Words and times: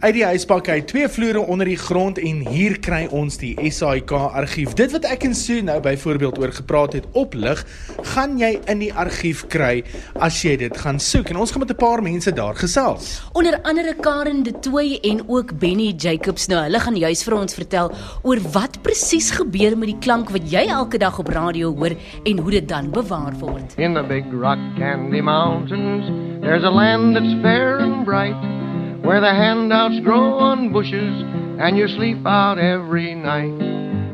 Uit 0.00 0.14
die 0.16 0.22
huispak 0.24 0.68
uit 0.72 0.86
twee 0.88 1.08
vloere 1.12 1.42
onder 1.44 1.68
die 1.68 1.76
grond 1.76 2.16
en 2.24 2.38
hier 2.48 2.78
kry 2.80 3.02
ons 3.12 3.34
die 3.36 3.50
SAIK 3.68 4.14
argief. 4.16 4.72
Dit 4.78 4.94
wat 4.94 5.04
ek 5.04 5.26
en 5.28 5.34
Sue 5.36 5.60
nou 5.60 5.74
byvoorbeeld 5.84 6.38
oor 6.40 6.54
gepraat 6.56 6.94
het 6.96 7.08
op 7.20 7.34
lig, 7.36 7.60
gaan 8.14 8.38
jy 8.40 8.54
in 8.72 8.80
die 8.80 8.88
argief 8.96 9.42
kry 9.52 9.82
as 10.16 10.38
jy 10.40 10.54
dit 10.62 10.78
gaan 10.80 10.96
soek. 11.04 11.28
En 11.28 11.42
ons 11.44 11.52
gaan 11.52 11.60
met 11.60 11.74
'n 11.74 11.76
paar 11.76 12.00
mense 12.02 12.32
daar 12.32 12.56
gesels. 12.56 13.20
Onder 13.32 13.60
andere 13.62 13.94
Karen 14.00 14.42
de 14.42 14.58
Tooy 14.58 14.98
en 15.02 15.20
ook 15.28 15.58
Benny 15.58 15.92
Jacobs 15.92 16.46
nou. 16.46 16.62
Hulle 16.62 16.80
gaan 16.80 16.96
juis 16.96 17.22
vir 17.22 17.34
ons 17.34 17.54
vertel 17.54 17.92
oor 18.22 18.40
wat 18.52 18.82
presies 18.82 19.30
gebeur 19.30 19.76
met 19.76 19.88
die 19.88 19.98
klank 20.00 20.30
wat 20.30 20.50
jy 20.50 20.64
elke 20.66 20.98
dag 20.98 21.18
op 21.18 21.28
radio 21.28 21.76
hoor 21.76 21.92
en 22.24 22.38
hoe 22.38 22.50
dit 22.50 22.68
dan 22.68 22.90
bewaar 22.90 23.36
word. 23.38 23.76
In 23.76 23.92
the 23.92 24.02
big 24.02 24.24
rock 24.32 24.58
candy 24.78 25.20
mountains, 25.20 26.08
there's 26.40 26.64
a 26.64 26.70
land 26.70 27.14
that's 27.14 27.34
fair 27.42 27.78
and 27.80 28.04
bright. 28.06 28.59
Where 29.10 29.20
the 29.20 29.34
handouts 29.34 29.98
grow 30.06 30.38
on 30.38 30.72
bushes 30.72 31.14
and 31.58 31.76
you 31.76 31.88
sleep 31.88 32.24
out 32.24 32.58
every 32.58 33.12
night. 33.12 33.58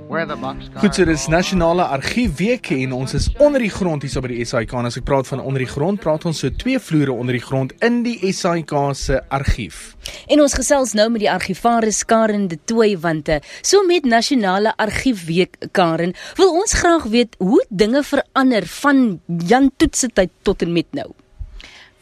Goed, 0.08 0.94
so 0.94 1.04
dis 1.04 1.26
nasionale 1.28 1.84
argiefweek 1.84 2.70
en 2.78 2.94
ons 2.96 3.12
is 3.18 3.26
onder 3.42 3.60
die 3.60 3.72
grond 3.74 4.06
hier 4.06 4.12
so 4.14 4.22
by 4.24 4.30
die 4.30 4.46
SAIK. 4.46 4.72
En 4.78 4.88
as 4.88 4.96
ek 4.96 5.04
praat 5.04 5.28
van 5.28 5.42
onder 5.42 5.60
die 5.60 5.68
grond, 5.68 6.00
praat 6.00 6.24
ons 6.30 6.40
so 6.40 6.48
twee 6.62 6.78
vloere 6.80 7.12
onder 7.12 7.36
die 7.36 7.42
grond 7.42 7.74
in 7.84 7.98
die 8.06 8.14
SAIK 8.32 8.72
se 8.96 9.18
argief. 9.34 9.82
En 10.32 10.40
ons 10.46 10.56
gesels 10.56 10.94
nou 10.96 11.10
met 11.12 11.26
die 11.26 11.30
argivaris 11.32 12.00
Karen 12.08 12.48
de 12.48 12.56
Tooy 12.64 12.94
want 13.02 13.28
eh, 13.28 13.42
so 13.60 13.84
met 13.84 14.08
nasionale 14.08 14.72
argiefweek 14.80 15.58
Karen, 15.76 16.16
wil 16.40 16.56
ons 16.62 16.78
graag 16.80 17.10
weet 17.12 17.36
hoe 17.42 17.60
dinge 17.68 18.06
verander 18.06 18.72
van 18.78 19.06
Jan 19.26 19.72
Toetse 19.76 20.14
tyd 20.14 20.32
tot 20.46 20.64
en 20.64 20.72
met 20.78 20.88
nou. 20.96 21.10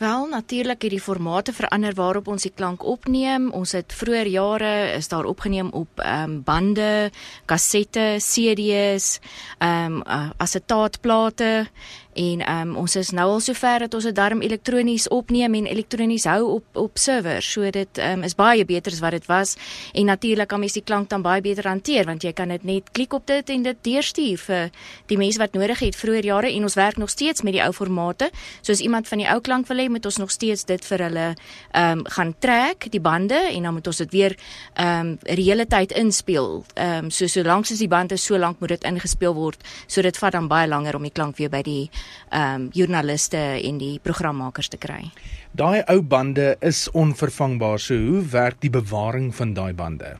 Wel, 0.04 0.26
natuurlik 0.28 0.82
het 0.82 0.90
die 0.90 1.00
formate 1.00 1.52
verander 1.52 1.94
waarop 1.96 2.26
ons 2.28 2.42
die 2.44 2.52
klank 2.52 2.82
opneem. 2.84 3.46
Ons 3.56 3.72
het 3.72 3.92
vroeër 3.96 4.28
jare 4.28 4.72
is 4.98 5.08
daar 5.08 5.24
opgeneem 5.24 5.70
op 5.72 6.02
ehm 6.02 6.22
um, 6.22 6.34
bande, 6.44 7.10
kassette, 7.48 8.04
CD's, 8.20 9.18
ehm 9.58 9.96
um, 9.96 10.02
uh, 10.04 10.28
asetaatplate 10.36 11.66
En 12.14 12.40
ehm 12.40 12.68
um, 12.68 12.76
ons 12.76 12.96
is 12.96 13.10
nou 13.10 13.26
al 13.30 13.40
sover 13.40 13.78
dat 13.78 13.94
ons 13.94 14.04
dit 14.04 14.14
darm 14.14 14.42
elektronies 14.42 15.08
opneem 15.08 15.54
en 15.54 15.66
elektronies 15.66 16.24
hou 16.30 16.42
op 16.56 16.78
op 16.78 16.98
servers. 16.98 17.52
So 17.52 17.70
dit 17.70 17.98
ehm 17.98 18.18
um, 18.18 18.22
is 18.22 18.34
baie 18.34 18.64
beter 18.64 18.92
as 18.92 19.00
wat 19.02 19.10
dit 19.10 19.26
was. 19.26 19.56
En 19.92 20.04
natuurlik 20.04 20.48
kan 20.48 20.60
mens 20.60 20.72
die 20.72 20.82
klank 20.82 21.08
dan 21.08 21.22
baie 21.22 21.40
beter 21.40 21.66
hanteer 21.68 22.04
want 22.04 22.22
jy 22.22 22.32
kan 22.32 22.48
dit 22.48 22.64
net 22.64 22.90
klik 22.92 23.12
op 23.12 23.26
dit 23.26 23.50
en 23.50 23.62
dit 23.62 23.76
deurstuur 23.82 24.38
vir 24.38 24.70
die 25.06 25.18
mense 25.18 25.38
wat 25.38 25.52
nodig 25.52 25.78
het 25.78 25.96
vroeër 25.96 26.24
jare 26.24 26.52
en 26.52 26.62
ons 26.62 26.74
werk 26.74 26.96
nog 26.96 27.10
steeds 27.10 27.42
met 27.42 27.52
die 27.52 27.62
ou 27.62 27.72
formate. 27.72 28.30
So 28.62 28.72
as 28.72 28.80
iemand 28.80 29.08
van 29.08 29.18
die 29.18 29.28
ou 29.28 29.40
klank 29.40 29.66
wil 29.68 29.78
hê, 29.78 29.88
moet 29.88 30.06
ons 30.06 30.16
nog 30.16 30.30
steeds 30.30 30.64
dit 30.64 30.84
vir 30.84 31.06
hulle 31.08 31.26
ehm 31.72 31.98
um, 31.98 32.06
gaan 32.06 32.34
trek 32.38 32.86
die 32.90 33.00
bande 33.00 33.40
en 33.50 33.62
dan 33.62 33.72
moet 33.74 33.86
ons 33.86 33.96
dit 33.96 34.10
weer 34.12 34.36
ehm 34.74 35.00
um, 35.00 35.18
reële 35.22 35.66
tyd 35.66 35.92
inspel. 35.92 36.64
Ehm 36.74 37.04
um, 37.04 37.10
so 37.10 37.26
solank 37.26 37.70
as 37.70 37.78
die 37.78 37.88
band 37.88 38.12
is, 38.12 38.24
so 38.24 38.38
lank 38.38 38.60
moet 38.60 38.68
dit 38.68 38.84
ingespeel 38.84 39.34
word. 39.34 39.60
So 39.86 40.02
dit 40.02 40.16
vat 40.16 40.32
dan 40.32 40.48
baie 40.48 40.68
langer 40.68 40.96
om 40.96 41.02
die 41.02 41.12
klank 41.12 41.36
weer 41.36 41.50
by 41.50 41.62
die 41.62 41.90
ehm 42.30 42.54
um, 42.54 42.68
joernaliste 42.72 43.38
en 43.38 43.78
die 43.78 43.98
programmakers 44.02 44.68
te 44.68 44.76
kry. 44.76 45.10
Daai 45.52 45.82
ou 45.86 46.02
bande 46.02 46.56
is 46.60 46.88
onvervangbaar. 46.90 47.78
So 47.78 47.94
hoe 47.94 48.22
werk 48.30 48.60
die 48.60 48.70
bewaring 48.70 49.34
van 49.34 49.54
daai 49.54 49.72
bande? 49.72 50.16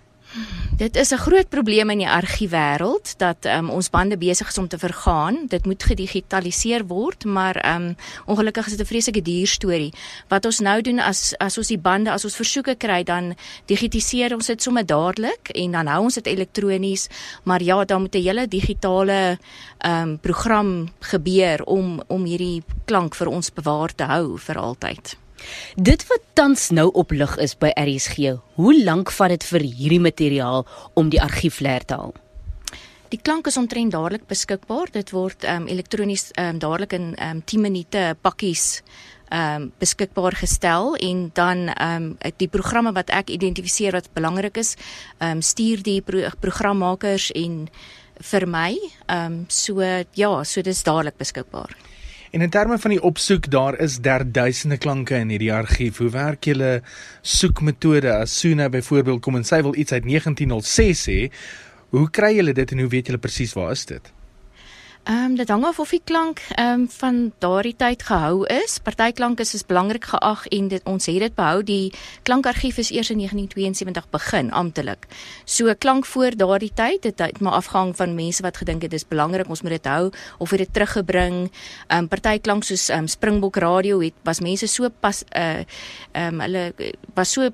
Dit 0.74 0.96
is 0.96 1.10
'n 1.10 1.16
groot 1.16 1.48
probleem 1.48 1.90
in 1.90 1.98
die 1.98 2.08
argiefwêreld 2.08 3.14
dat 3.18 3.44
um, 3.44 3.70
ons 3.70 3.90
bande 3.90 4.18
besig 4.18 4.48
is 4.48 4.58
om 4.58 4.68
te 4.68 4.78
vergaan. 4.78 5.46
Dit 5.46 5.64
moet 5.66 5.82
gedigitaliseer 5.82 6.86
word, 6.86 7.24
maar 7.24 7.74
um, 7.74 7.96
ongelukkig 8.26 8.66
is 8.66 8.76
dit 8.76 8.80
'n 8.80 8.90
vreeslike 8.90 9.22
duur 9.22 9.46
storie. 9.46 9.92
Wat 10.28 10.44
ons 10.44 10.58
nou 10.58 10.80
doen 10.80 10.98
as 10.98 11.34
as 11.38 11.58
ons 11.58 11.66
die 11.66 11.78
bande 11.78 12.10
as 12.10 12.24
ons 12.24 12.36
versoeke 12.36 12.74
kry, 12.74 13.02
dan 13.02 13.34
digitiseer 13.64 14.34
ons 14.34 14.46
dit 14.46 14.62
sommer 14.62 14.86
dadelik 14.86 15.48
en 15.48 15.70
dan 15.70 15.86
hou 15.86 16.02
ons 16.02 16.14
dit 16.14 16.26
elektronies, 16.26 17.08
maar 17.42 17.62
ja, 17.62 17.84
dan 17.84 18.00
moet 18.00 18.14
'n 18.14 18.22
hele 18.22 18.48
digitale 18.48 19.38
um, 19.86 20.18
program 20.18 20.88
gebeur 21.00 21.64
om 21.64 22.02
om 22.06 22.24
hierdie 22.24 22.62
klank 22.84 23.14
vir 23.14 23.28
ons 23.28 23.52
bewaar 23.52 23.94
te 23.94 24.04
hou 24.04 24.38
vir 24.38 24.58
altyd. 24.58 25.23
Dit 25.76 26.06
wat 26.08 26.22
tans 26.32 26.70
nou 26.70 26.90
op 26.92 27.10
lig 27.10 27.36
is 27.42 27.54
by 27.58 27.72
RSG, 27.78 28.36
hoe 28.54 28.74
lank 28.84 29.10
vat 29.10 29.34
dit 29.34 29.48
vir 29.52 29.60
hierdie 29.60 30.00
materiaal 30.00 30.66
om 30.94 31.08
die 31.08 31.22
argief 31.22 31.60
leer 31.60 31.84
te 31.84 31.94
haal? 31.94 32.14
Die 33.14 33.20
klank 33.22 33.46
is 33.46 33.56
omtrent 33.60 33.92
dadelik 33.94 34.24
beskikbaar. 34.26 34.90
Dit 34.90 35.12
word 35.14 35.44
ehm 35.44 35.62
um, 35.62 35.66
elektronies 35.70 36.30
ehm 36.34 36.56
um, 36.56 36.58
dadelik 36.58 36.96
in 36.96 37.12
ehm 37.14 37.36
um, 37.36 37.42
10 37.44 37.60
minute 37.60 38.16
pakkies 38.20 38.82
ehm 39.28 39.62
um, 39.62 39.72
beskikbaar 39.78 40.34
gestel 40.40 40.96
en 40.96 41.30
dan 41.34 41.68
ehm 41.68 42.08
um, 42.18 42.32
die 42.36 42.48
programme 42.48 42.92
wat 42.92 43.10
ek 43.10 43.30
identifiseer 43.30 43.92
wat 43.92 44.10
belangrik 44.14 44.56
is, 44.56 44.74
ehm 45.18 45.38
um, 45.38 45.42
stuur 45.42 45.82
die 45.82 46.00
pro 46.02 46.28
programmakers 46.40 47.30
en 47.34 47.68
vir 48.32 48.46
my 48.46 48.72
ehm 49.06 49.26
um, 49.26 49.44
so 49.48 49.80
ja, 50.14 50.44
so 50.44 50.62
dis 50.62 50.82
dadelik 50.82 51.16
beskikbaar. 51.18 51.76
En 52.34 52.40
in 52.40 52.50
terme 52.50 52.78
van 52.78 52.90
die 52.90 53.02
opsoek, 53.02 53.46
daar 53.50 53.76
is 53.78 54.00
derduisende 54.02 54.76
klanke 54.76 55.14
in 55.14 55.28
hierdie 55.30 55.52
argief. 55.54 56.00
Hoe 56.02 56.08
werk 56.10 56.48
julle 56.50 56.82
soekmetode? 57.22 58.10
As 58.10 58.32
Suna 58.40 58.66
byvoorbeeld 58.68 59.20
kom 59.22 59.38
en 59.38 59.46
sy 59.46 59.60
wil 59.62 59.76
iets 59.78 59.94
uit 59.94 60.02
1906 60.02 61.04
hê, 61.12 61.20
hoe 61.94 62.08
kry 62.10 62.32
julle 62.34 62.56
dit 62.58 62.74
en 62.74 62.82
hoe 62.82 62.88
weet 62.90 63.06
julle 63.06 63.22
presies 63.22 63.54
waar 63.54 63.70
is 63.76 63.86
dit? 63.86 64.10
Ehm 65.04 65.24
um, 65.24 65.34
dit 65.36 65.48
hang 65.48 65.64
af 65.68 65.78
of 65.78 65.90
die 65.92 66.00
klank 66.04 66.40
ehm 66.56 66.80
um, 66.80 66.84
van 66.88 67.32
daardie 67.38 67.74
tyd 67.76 68.02
gehou 68.02 68.46
is. 68.48 68.78
Party 68.78 69.12
klanke 69.12 69.42
is, 69.42 69.54
is 69.54 69.66
belangrik 69.66 70.04
geag 70.08 70.46
en 70.46 70.68
dit 70.68 70.80
ons 70.88 71.06
het 71.06 71.18
dit 71.20 71.34
behou. 71.34 71.62
Die 71.62 71.92
klankargief 72.22 72.78
is 72.80 72.90
eers 72.90 73.10
in 73.10 73.18
1972 73.20 74.08
begin 74.10 74.52
amptelik. 74.52 75.04
So 75.44 75.74
klank 75.78 76.06
voor 76.06 76.36
daardie 76.36 76.72
tyd, 76.74 77.02
dit 77.02 77.18
het 77.18 77.40
maar 77.40 77.52
afhang 77.52 77.92
van 77.96 78.14
mense 78.14 78.42
wat 78.42 78.56
gedink 78.56 78.82
het 78.82 78.90
dis 78.90 79.04
belangrik 79.08 79.48
ons 79.48 79.62
moet 79.62 79.76
dit 79.76 79.86
hou 79.86 80.10
of 80.38 80.50
het 80.50 80.58
dit 80.58 80.72
teruggebring. 80.72 81.52
Ehm 81.86 81.98
um, 81.98 82.08
party 82.08 82.38
klank 82.38 82.64
soos 82.64 82.88
ehm 82.88 83.04
um, 83.04 83.08
Springbok 83.08 83.56
Radio 83.56 84.00
het 84.00 84.16
was 84.22 84.40
mense 84.40 84.66
so 84.66 84.88
pas 84.88 85.20
uh 85.36 85.60
ehm 86.12 86.34
um, 86.34 86.40
hulle 86.40 86.72
was 87.14 87.32
so 87.32 87.50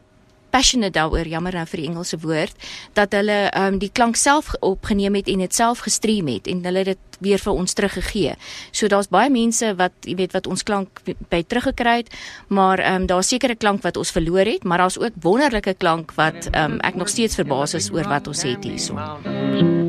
passionate 0.50 0.94
daaroor, 0.96 1.28
jammer 1.28 1.54
nou 1.54 1.66
vir 1.66 1.82
die 1.82 1.88
Engelse 1.90 2.18
woord, 2.22 2.68
dat 2.98 3.14
hulle 3.16 3.38
um, 3.56 3.78
die 3.82 3.90
klank 3.92 4.16
self 4.16 4.52
opgeneem 4.60 5.14
het 5.20 5.28
en 5.28 5.44
dit 5.44 5.54
self 5.54 5.84
gestream 5.86 6.30
het 6.30 6.50
en 6.50 6.64
hulle 6.64 6.84
dit 6.92 7.18
weer 7.20 7.38
vir 7.38 7.52
ons 7.52 7.76
teruggegee. 7.76 8.36
So 8.72 8.88
daar's 8.88 9.10
baie 9.12 9.30
mense 9.30 9.74
wat 9.76 9.92
jy 10.08 10.16
weet 10.20 10.36
wat 10.36 10.48
ons 10.50 10.64
klank 10.66 11.02
by 11.32 11.42
teruggekry 11.42 12.00
het, 12.02 12.14
maar 12.48 12.80
ehm 12.80 13.02
um, 13.02 13.10
daar's 13.10 13.32
sekere 13.32 13.56
klank 13.56 13.84
wat 13.86 13.96
ons 14.00 14.12
verloor 14.14 14.48
het, 14.48 14.64
maar 14.64 14.78
daar's 14.84 14.98
ook 14.98 15.20
wonderlike 15.22 15.74
klank 15.78 16.16
wat 16.16 16.48
ehm 16.52 16.78
um, 16.78 16.80
ek 16.80 16.96
nog 16.96 17.08
steeds 17.08 17.38
verbaas 17.40 17.74
is 17.74 17.92
oor 17.92 18.08
wat 18.08 18.26
ons 18.26 18.42
het 18.42 18.64
hierso. 18.64 19.79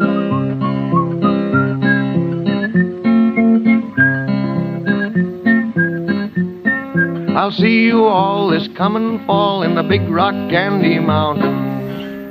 I'll 7.42 7.52
see 7.52 7.88
you 7.88 8.06
all 8.06 8.52
this 8.52 8.68
come 8.78 8.96
and 8.96 9.26
fall 9.26 9.64
in 9.64 9.74
the 9.74 9.82
big 9.82 10.02
rock 10.10 10.36
candy 10.50 11.00
mountain. 11.00 11.56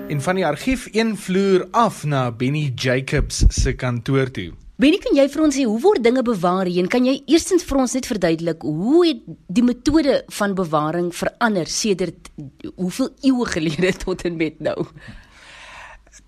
En 0.09 0.21
van 0.23 0.37
die 0.39 0.47
argief 0.47 0.85
een 0.93 1.17
vloer 1.19 1.65
af 1.71 2.05
na 2.05 2.31
Benny 2.31 2.71
Jacobs 2.75 3.43
se 3.49 3.73
kantoor 3.75 4.31
toe. 4.31 4.53
Benny, 4.79 5.01
kan 5.03 5.17
jy 5.19 5.25
vir 5.33 5.43
ons 5.43 5.57
sê 5.59 5.65
hoe 5.67 5.81
word 5.83 6.05
dinge 6.05 6.23
bewaar 6.23 6.71
hier? 6.71 6.87
Kan 6.87 7.09
jy 7.09 7.17
eerstens 7.27 7.67
vir 7.67 7.81
ons 7.83 7.97
net 7.99 8.07
verduidelik 8.07 8.63
hoe 8.63 9.01
het 9.09 9.25
die 9.51 9.65
metode 9.67 10.21
van 10.37 10.55
bewaring 10.55 11.09
verander 11.11 11.67
sedert 11.67 12.31
hoeveel 12.77 13.11
eeue 13.33 13.49
gelede 13.51 13.91
tot 14.05 14.23
en 14.31 14.39
met 14.39 14.63
nou? 14.63 14.77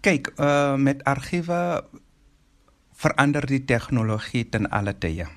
Kyk, 0.02 0.32
uh 0.42 0.74
met 0.74 1.06
argiewe 1.06 1.60
verander 2.98 3.46
die 3.46 3.62
tegnologie 3.62 4.42
ten 4.50 4.66
alle 4.74 4.96
tye 4.98 5.28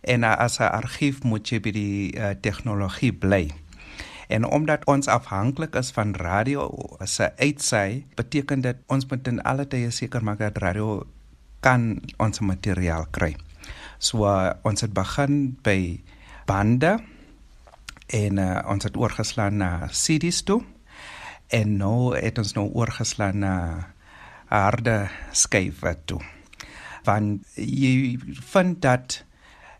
en 0.00 0.22
uh, 0.22 0.36
as 0.36 0.58
'n 0.58 0.72
argief 0.72 1.22
moet 1.22 1.48
jy 1.48 1.60
by 1.60 1.70
die 1.70 2.16
uh, 2.16 2.30
tegnologie 2.40 3.12
bly. 3.12 3.50
En 4.28 4.46
omdat 4.46 4.86
ons 4.86 5.08
afhanklik 5.08 5.74
is 5.74 5.90
van 5.90 6.14
radio 6.14 6.70
se 7.04 7.36
uitsy, 7.36 8.04
beteken 8.14 8.60
dit 8.60 8.76
ons 8.86 9.06
moet 9.06 9.26
in 9.26 9.42
alle 9.42 9.66
tye 9.66 9.90
seker 9.90 10.24
maak 10.24 10.38
dat 10.38 10.58
radio 10.58 11.06
kan 11.60 12.00
ons 12.16 12.40
materiaal 12.40 13.06
kry. 13.10 13.36
So 13.98 14.24
uh, 14.24 14.52
ons 14.62 14.80
het 14.80 14.92
begin 14.92 15.58
by 15.62 16.00
bande 16.46 16.98
en 18.06 18.38
uh, 18.38 18.62
ons 18.66 18.84
het 18.84 18.96
oorgeslaan 18.96 19.56
na 19.56 19.88
CD's 19.90 20.42
toe 20.42 20.62
en 21.50 21.76
nou 21.76 22.16
het 22.16 22.38
ons 22.38 22.54
nou 22.54 22.68
oorgeslaan 22.72 23.42
na 23.42 23.54
harde 24.50 25.08
skywe 25.32 25.96
toe. 26.04 26.20
Want 27.04 27.46
jy 27.54 28.18
vind 28.52 28.80
dat 28.82 29.24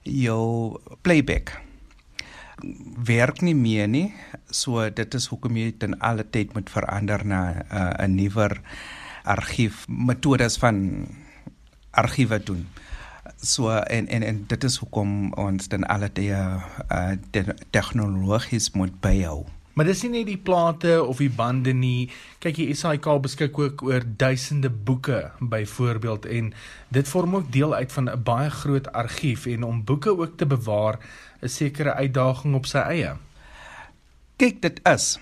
jou 0.02 0.78
playback 1.02 1.56
werk 3.06 3.40
nie 3.42 3.54
meer 3.56 3.88
nie. 3.88 4.10
So 4.52 4.84
dit 4.90 5.14
is 5.16 5.28
hoekom 5.32 5.56
jy 5.56 5.72
ten 5.80 5.96
alle 6.04 6.26
tyd 6.28 6.54
moet 6.56 6.70
verander 6.70 7.24
na 7.24 7.40
uh, 7.70 8.04
'n 8.04 8.10
uh, 8.10 8.16
nuwer 8.20 8.60
argief 9.24 9.86
metodes 9.88 10.58
van 10.58 11.06
argiewe 11.90 12.38
doen. 12.42 12.66
So 13.42 13.70
en 13.70 14.08
en 14.08 14.22
en 14.22 14.44
dit 14.46 14.64
is 14.64 14.76
hoekom 14.76 15.32
ons 15.32 15.68
dan 15.68 15.84
alle 15.84 16.12
tye 16.12 16.36
uh, 16.92 17.12
tegnologies 17.70 18.70
moet 18.70 19.00
byhou. 19.00 19.46
Maar 19.80 19.88
dis 19.88 20.02
nie 20.04 20.10
net 20.12 20.26
die 20.28 20.36
plate 20.36 20.98
of 21.00 21.22
die 21.24 21.30
bande 21.32 21.72
nie. 21.72 22.10
Kyk, 22.44 22.58
die 22.58 22.74
SAIK 22.76 23.06
beskik 23.24 23.54
ook 23.56 23.80
oor 23.88 24.04
duisende 24.04 24.68
boeke 24.68 25.30
byvoorbeeld 25.40 26.26
en 26.28 26.50
dit 26.92 27.08
vorm 27.08 27.38
ook 27.38 27.46
deel 27.48 27.72
uit 27.74 27.92
van 27.92 28.10
'n 28.12 28.22
baie 28.22 28.50
groot 28.50 28.92
argief 28.92 29.46
en 29.46 29.64
om 29.64 29.84
boeke 29.84 30.12
ook 30.18 30.36
te 30.36 30.46
bewaar 30.46 30.98
is 31.40 31.56
sekere 31.56 31.94
uitdaging 31.94 32.54
op 32.54 32.66
sy 32.66 32.78
eie. 32.78 33.16
Kyk, 34.36 34.60
dit 34.62 34.80
is 34.84 35.18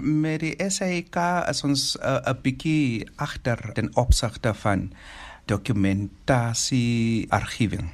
met 0.00 0.40
die 0.40 0.54
SAIK 0.70 1.16
is 1.50 1.64
ons 1.64 1.98
'n 1.98 2.06
uh, 2.06 2.38
bietjie 2.42 3.10
agter 3.16 3.72
ten 3.72 3.90
opsigte 3.96 4.54
van 4.54 4.92
dokumentasie 5.46 7.26
argiving. 7.32 7.90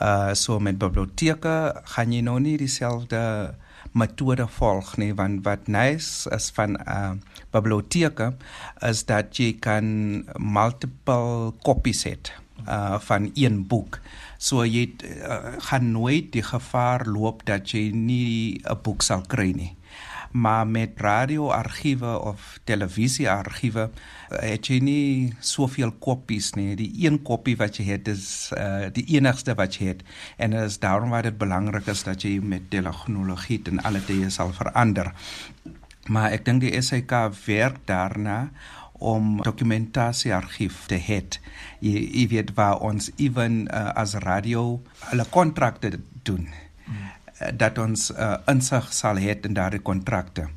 Uh 0.00 0.32
so 0.32 0.58
met 0.58 0.78
biblioteke 0.78 1.82
gaan 1.84 2.12
jy 2.12 2.20
nou 2.20 2.40
nie 2.40 2.56
dieselfde 2.56 3.54
metode 3.96 4.46
volg 4.58 4.96
nie 5.00 5.12
want 5.16 5.44
wat 5.46 5.68
nice 5.72 6.30
is 6.36 6.50
van 6.56 6.76
uh 6.84 7.14
biblioteke 7.54 8.32
is 8.84 9.04
dat 9.08 9.38
jy 9.40 9.54
kan 9.64 9.86
multiple 10.36 11.54
copies 11.64 12.04
het 12.04 12.32
uh 12.66 13.00
van 13.00 13.30
een 13.34 13.62
boek. 13.66 14.00
So 14.38 14.64
jy 14.64 14.90
uh, 15.04 15.56
gaan 15.68 15.92
nooit 15.92 16.32
die 16.32 16.44
gevaar 16.44 17.06
loop 17.08 17.46
dat 17.48 17.72
jy 17.72 17.90
nie 17.94 18.60
'n 18.60 18.80
boek 18.82 19.02
sal 19.02 19.24
kry 19.24 19.52
nie 19.56 19.75
maar 20.36 20.66
met 20.66 21.00
radioargiewe 21.00 22.18
of 22.20 22.58
televisieargiewe 22.64 23.88
eh, 23.88 24.50
het 24.50 24.68
jy 24.68 24.78
nie 24.84 25.34
soveel 25.40 25.94
kopies 26.02 26.52
nie. 26.58 26.74
Die 26.76 26.90
een 27.06 27.22
kopie 27.24 27.56
wat 27.56 27.80
jy 27.80 27.86
het 27.88 28.08
is 28.12 28.52
uh, 28.56 28.88
die 28.92 29.06
enigste 29.16 29.54
wat 29.56 29.78
jy 29.78 29.94
het 29.94 30.02
en 30.36 30.52
dit 30.56 30.68
is 30.68 30.78
daarom 30.82 31.14
wat 31.14 31.24
dit 31.28 31.38
belangrik 31.38 31.88
is 31.88 32.04
dat 32.04 32.26
jy 32.26 32.36
met 32.42 32.68
tegnologie 32.70 33.62
en 33.70 33.80
alle 33.88 34.02
tye 34.04 34.30
sal 34.30 34.52
verander. 34.56 35.12
Maar 36.12 36.36
ek 36.36 36.44
dink 36.44 36.66
die 36.66 36.74
SAK 36.82 37.32
werk 37.46 37.80
daarna 37.88 38.50
om 38.98 39.40
dokumentasieargief 39.44 40.86
te 40.90 41.00
hê. 41.00 41.20
Jy, 41.84 41.96
jy 41.96 42.28
weet 42.32 42.54
waar 42.56 42.80
ons 42.84 43.10
ewen 43.16 43.64
uh, 43.68 43.90
as 43.96 44.16
radio 44.24 44.80
hulle 45.10 45.26
kontrakte 45.32 45.96
doen. 46.28 46.48
Hmm. 46.86 47.10
Eh, 47.38 47.52
dat 47.56 47.78
ons 47.78 48.10
uh, 48.16 48.36
insig 48.48 48.86
sal 48.96 49.20
hê 49.20 49.34
in 49.44 49.56
daardie 49.56 49.82
kontrakte. 49.84 50.48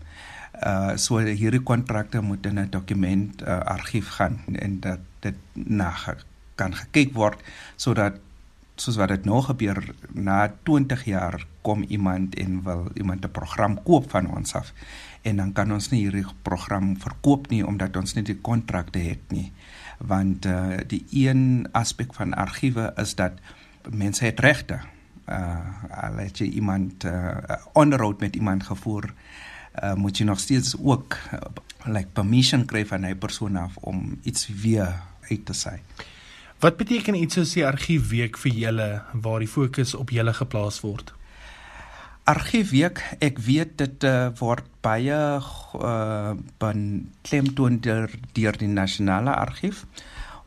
Uh 0.60 0.96
so 1.00 1.20
hierdie 1.20 1.64
kontrakte 1.64 2.22
moet 2.22 2.46
in 2.46 2.60
'n 2.60 2.70
dokument 2.70 3.42
uh, 3.42 3.60
argief 3.60 4.08
gaan 4.16 4.40
en 4.54 4.80
dat 4.80 5.00
dit 5.20 5.36
na 5.54 5.94
kan 6.56 6.74
gekyk 6.76 7.14
word 7.14 7.40
sodat 7.76 8.20
soos 8.76 8.96
wat 8.96 9.10
dit 9.10 9.26
nou 9.26 9.42
gebeur 9.42 9.96
na 10.12 10.52
20 10.64 11.04
jaar 11.06 11.48
kom 11.62 11.84
iemand 11.84 12.36
en 12.36 12.64
wil 12.64 12.92
iemand 12.96 13.26
'n 13.26 13.32
program 13.32 13.84
koop 13.84 14.10
van 14.10 14.28
ons 14.36 14.56
af 14.56 14.74
en 15.22 15.36
dan 15.36 15.54
kan 15.54 15.72
ons 15.72 15.90
nie 15.90 16.02
hierdie 16.02 16.28
program 16.42 17.00
verkoop 17.00 17.50
nie 17.50 17.64
omdat 17.66 17.96
ons 17.96 18.14
nie 18.14 18.24
die 18.24 18.40
kontrakte 18.42 19.00
het 19.00 19.32
nie 19.32 19.52
want 19.98 20.46
uh, 20.46 20.78
die 20.88 21.06
een 21.12 21.68
aspek 21.72 22.14
van 22.14 22.34
argiewe 22.34 22.94
is 22.98 23.16
dat 23.16 23.32
mense 23.90 24.26
het 24.26 24.40
regte 24.40 24.80
uh 25.30 26.04
al 26.04 26.18
het 26.18 26.38
jy 26.42 26.50
iemand 26.60 27.04
uh 27.04 27.38
onderhoud 27.74 28.20
met 28.20 28.36
iemand 28.36 28.64
gevoer 28.64 29.14
uh 29.84 29.94
moet 29.94 30.18
jy 30.18 30.26
nog 30.26 30.40
steeds 30.40 30.76
ook 30.78 31.18
uh, 31.34 31.40
like 31.86 32.10
permission 32.14 32.66
kry 32.66 32.86
van 32.86 33.06
'n 33.06 33.18
persoon 33.18 33.56
af 33.56 33.78
om 33.78 34.20
iets 34.24 34.48
weer 34.62 35.02
uit 35.30 35.46
te 35.46 35.54
sê. 35.54 35.80
Wat 36.60 36.78
beteken 36.78 37.16
iets 37.16 37.34
soos 37.34 37.54
die 37.54 37.66
argiefweek 37.66 38.38
vir 38.38 38.52
julle 38.52 39.02
waar 39.14 39.40
die 39.40 39.48
fokus 39.48 39.94
op 39.96 40.10
julle 40.10 40.34
geplaas 40.34 40.82
word? 40.84 41.14
Argiefweek, 42.24 43.00
ek 43.20 43.40
weet 43.40 43.78
dit 43.78 44.04
uh, 44.04 44.28
word 44.40 44.66
baie 44.86 45.20
uh 45.80 46.34
beklemtoon 46.60 47.80
deur 47.80 48.12
deur 48.34 48.58
die 48.58 48.68
nasionale 48.68 49.34
argief. 49.34 49.86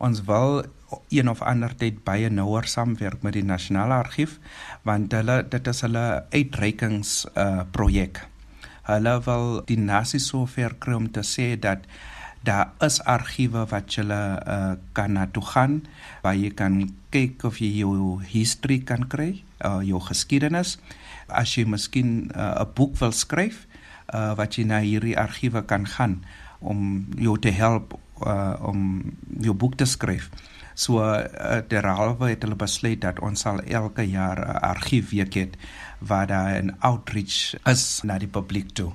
Ons 0.03 0.25
wil 0.27 0.65
een 1.15 1.29
of 1.31 1.43
ander 1.47 1.71
tyd 1.79 2.01
baie 2.03 2.27
nouer 2.31 2.67
saamwerk 2.67 3.23
met 3.23 3.37
die 3.39 3.47
nasionale 3.47 3.95
argief 4.03 4.39
want 4.89 5.15
hulle 5.15 5.37
dit 5.53 5.69
is 5.71 5.83
hulle 5.87 6.07
uitreikings 6.35 7.13
uh 7.39 7.63
projek. 7.77 8.25
Hulle 8.89 9.13
wil 9.29 9.47
die 9.69 9.79
nasie 9.79 10.19
sover 10.21 10.75
kry 10.83 10.99
om 10.99 11.07
te 11.15 11.23
sê 11.23 11.55
dat 11.55 11.87
daar 12.43 12.73
is 12.83 12.99
argiewe 13.07 13.63
wat 13.71 13.95
jy 13.95 14.03
uh 14.11 14.75
kan 14.93 15.15
na 15.15 15.29
toe 15.31 15.45
gaan 15.53 15.81
waar 16.27 16.35
jy 16.35 16.51
kan 16.51 16.83
kyk 17.15 17.47
of 17.47 17.63
jy 17.63 17.71
jou 17.85 18.19
history 18.27 18.83
kan 18.83 19.07
kry, 19.07 19.45
uh 19.63 19.87
jou 19.87 20.03
geskiedenis. 20.03 20.81
As 21.31 21.55
jy 21.55 21.65
miskien 21.65 22.27
'n 22.27 22.33
uh, 22.35 22.67
boek 22.75 22.99
wil 22.99 23.13
skryf, 23.13 23.69
uh 24.13 24.35
wat 24.35 24.59
jy 24.59 24.67
na 24.67 24.83
hierdie 24.83 25.19
argiewe 25.19 25.63
kan 25.63 25.87
gaan 25.87 26.25
om 26.59 27.07
jou 27.19 27.39
te 27.39 27.51
help 27.51 27.95
uh 28.27 28.55
om 28.61 29.03
jou 29.41 29.55
boek 29.55 29.77
te 29.77 29.85
skryf. 29.85 30.31
So 30.75 31.03
uh, 31.05 31.61
derhalwe 31.69 32.29
het 32.33 32.43
hulle 32.43 32.57
besluit 32.57 33.01
dat 33.01 33.21
ons 33.21 33.41
sal 33.41 33.61
elke 33.61 34.03
jaar 34.09 34.39
'n 34.41 34.49
uh, 34.49 34.61
argiefweek 34.73 35.35
hê 35.35 35.49
waar 35.99 36.27
daar 36.27 36.63
'n 36.63 36.77
outreach 36.81 37.55
is 37.67 38.01
na 38.03 38.19
die 38.19 38.29
publiek 38.29 38.73
toe 38.73 38.93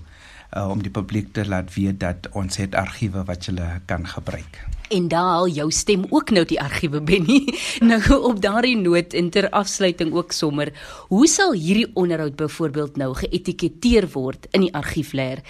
uh, 0.56 0.70
om 0.70 0.82
die 0.84 0.92
publiek 0.92 1.34
te 1.34 1.46
laat 1.48 1.74
weet 1.76 2.00
dat 2.00 2.30
ons 2.38 2.58
het 2.62 2.76
argiewe 2.76 3.24
wat 3.28 3.46
hulle 3.50 3.68
kan 3.86 4.08
gebruik. 4.08 4.66
En 4.90 5.08
daar 5.12 5.34
al 5.44 5.48
jou 5.52 5.72
stem 5.72 6.06
ook 6.10 6.30
nou 6.32 6.46
die 6.48 6.62
argiewe 6.62 7.02
Benny. 7.02 7.42
nou 7.92 8.00
op 8.30 8.42
daardie 8.42 8.78
noot 8.78 9.14
en 9.14 9.30
ter 9.30 9.50
afsluiting 9.50 10.14
ook 10.14 10.32
sommer, 10.32 10.72
hoe 11.08 11.28
sal 11.28 11.54
hierdie 11.54 11.90
onderhoud 11.94 12.36
byvoorbeeld 12.36 12.98
nou 12.98 13.14
geetiketeer 13.16 14.08
word 14.14 14.48
in 14.52 14.68
die 14.68 14.74
argiefleer? 14.74 15.44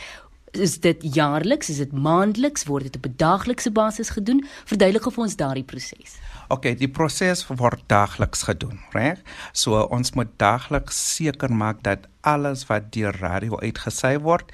Is 0.52 0.80
dit 0.80 0.98
jaarliks, 1.14 1.70
is 1.70 1.78
dit 1.78 1.92
maandeliks, 1.92 2.66
word 2.66 2.84
dit 2.84 2.96
op 2.96 3.06
'n 3.06 3.14
daaglikse 3.18 3.72
basis 3.72 4.10
gedoen? 4.10 4.46
Verduidelik 4.66 5.12
vir 5.12 5.24
ons 5.24 5.36
daardie 5.36 5.64
proses. 5.64 6.18
OK, 6.48 6.78
die 6.80 6.88
proses 6.88 7.48
word 7.48 7.82
daagliks 7.88 8.44
gedoen, 8.44 8.80
reg? 8.92 9.20
So 9.52 9.80
ons 9.92 10.12
moet 10.12 10.32
daagliks 10.38 11.16
seker 11.16 11.52
maak 11.52 11.84
dat 11.84 12.08
alles 12.22 12.66
wat 12.66 12.92
deur 12.92 13.16
radio 13.20 13.60
uitgesy 13.60 14.18
word, 14.20 14.52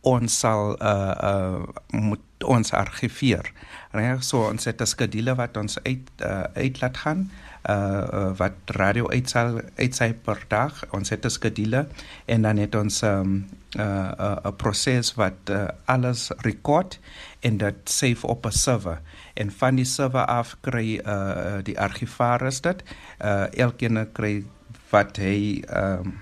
ons 0.00 0.38
sal 0.38 0.76
uh 0.82 1.14
uh 1.22 1.62
moet 1.90 2.20
ons 2.44 2.72
argiveer. 2.72 3.52
Reg? 3.90 4.22
So 4.24 4.48
ons 4.48 4.64
het 4.64 4.80
'n 4.80 4.86
skedule 4.86 5.34
wat 5.34 5.56
ons 5.56 5.78
uit 5.82 6.10
uh, 6.20 6.44
uit 6.54 6.80
laat 6.80 6.96
gaan 6.96 7.30
uh, 7.68 8.04
uh 8.12 8.30
wat 8.36 8.52
radio 8.66 9.08
uitsal 9.08 9.60
uitsy 9.76 10.12
per 10.12 10.44
dag. 10.48 10.84
Ons 10.90 11.10
het 11.10 11.24
'n 11.24 11.30
skedule 11.30 11.86
en 12.24 12.42
dan 12.42 12.56
het 12.56 12.74
ons 12.74 13.02
'n 13.02 13.06
um, 13.06 13.46
uh, 13.78 14.10
uh, 14.20 14.36
'n 14.44 14.56
proses 14.56 15.14
wat 15.14 15.50
uh, 15.50 15.68
alles 15.84 16.30
rekord 16.36 16.98
en 17.40 17.56
dit 17.56 17.74
save 17.84 18.26
op 18.26 18.46
'n 18.46 18.50
server. 18.50 19.00
En 19.34 19.52
van 19.52 19.74
die 19.74 19.84
server 19.84 20.24
af 20.24 20.56
kry 20.60 21.00
uh, 21.06 21.58
die 21.62 21.80
argivaris 21.80 22.60
dit. 22.60 22.82
Uh, 23.20 23.58
elkeen 23.58 24.12
kry 24.12 24.44
wat 24.90 25.18
hy 25.20 25.62
um, 25.76 26.14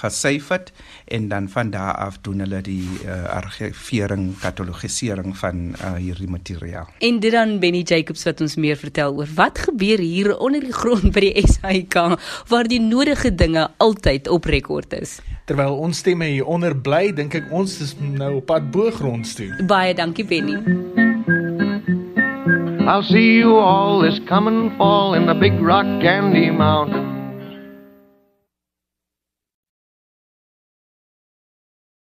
gesave 0.00 0.52
het 0.52 0.72
en 1.04 1.28
dan 1.28 1.48
van 1.48 1.70
daar 1.70 1.94
af 1.94 2.18
doen 2.20 2.38
hulle 2.44 2.60
die 2.64 2.88
uh, 3.04 3.24
argivering 3.24 4.38
katalogisering 4.40 5.36
van 5.36 5.74
uh, 5.80 5.94
hierdie 5.96 6.28
materiaal. 6.28 6.88
En 6.98 7.20
dit 7.20 7.32
dan 7.32 7.58
Benny 7.58 7.82
Jacobs 7.82 8.24
wat 8.24 8.40
ons 8.40 8.56
meer 8.56 8.76
vertel 8.76 9.16
oor 9.16 9.28
wat 9.34 9.58
gebeur 9.58 9.98
hier 9.98 10.36
onder 10.38 10.60
die 10.60 10.72
grond 10.72 11.12
by 11.12 11.28
die 11.28 11.46
SAIK 11.46 11.98
waar 12.48 12.68
die 12.68 12.80
nodige 12.80 13.34
dinge 13.34 13.68
altyd 13.76 14.28
op 14.28 14.44
rekord 14.44 14.92
is. 14.98 15.20
Terwyl 15.46 15.78
ons 15.78 15.98
stemme 15.98 16.28
hier 16.30 16.46
onder 16.46 16.76
bly, 16.76 17.10
dink 17.14 17.34
ek 17.34 17.50
ons 17.50 17.80
is 17.82 17.96
nou 17.98 18.36
op 18.40 18.46
pad 18.50 18.70
bo 18.74 18.90
grond 18.94 19.26
toe. 19.36 19.50
Baie 19.66 19.94
dankie 19.94 20.26
Benny. 20.26 20.58
I'll 22.82 23.02
see 23.02 23.38
you 23.38 23.58
all 23.58 24.00
this 24.02 24.18
coming 24.26 24.76
fall 24.76 25.14
in 25.14 25.26
the 25.26 25.34
big 25.34 25.54
rock 25.60 25.86
candy 26.02 26.50
mountain. 26.50 27.01